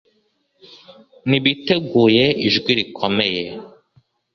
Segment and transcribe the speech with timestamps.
[1.27, 3.43] ntibiteguye ijwi rikomeye